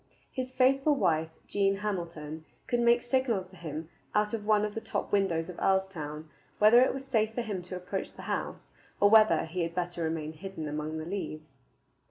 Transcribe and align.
His 0.31 0.51
faithful 0.51 0.95
wife, 0.95 1.29
Jean 1.47 1.75
Hamilton, 1.75 2.43
could 2.65 2.79
make 2.79 3.03
signals 3.03 3.45
to 3.49 3.55
him 3.55 3.87
out 4.15 4.33
of 4.33 4.47
one 4.47 4.65
of 4.65 4.73
the 4.73 4.81
top 4.81 5.11
windows 5.11 5.47
of 5.47 5.57
Earlstoun 5.57 6.27
whether 6.57 6.81
it 6.81 6.91
was 6.91 7.05
safe 7.05 7.35
for 7.35 7.43
him 7.43 7.61
to 7.61 7.75
approach 7.75 8.11
the 8.13 8.23
house, 8.23 8.71
or 8.99 9.11
whether 9.11 9.45
he 9.45 9.61
had 9.61 9.75
better 9.75 10.01
remain 10.01 10.33
hidden 10.33 10.67
among 10.67 10.97
the 10.97 11.05
leaves. 11.05 11.51